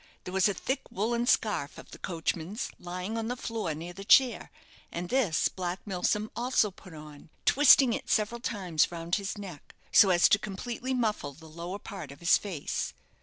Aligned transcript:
There 0.23 0.33
was 0.33 0.49
a 0.49 0.55
thick 0.55 0.81
woollen 0.89 1.27
scarf 1.27 1.77
of 1.77 1.91
the 1.91 1.99
coachman's 1.99 2.71
lying 2.79 3.19
on 3.19 3.27
the 3.27 3.35
floor 3.35 3.75
near 3.75 3.93
the 3.93 4.03
chair, 4.03 4.49
and 4.91 5.09
this 5.09 5.47
Black 5.47 5.79
Milsom 5.85 6.31
also 6.35 6.71
put 6.71 6.95
on, 6.95 7.29
twisting 7.45 7.93
it 7.93 8.09
several 8.09 8.41
times 8.41 8.91
round 8.91 9.13
his 9.17 9.37
neck, 9.37 9.75
so 9.91 10.09
as 10.09 10.27
to 10.29 10.39
completely 10.39 10.95
muffle 10.95 11.33
the 11.33 11.45
lower 11.45 11.77
part 11.77 12.11
of 12.11 12.19
his 12.19 12.35
face. 12.35 12.95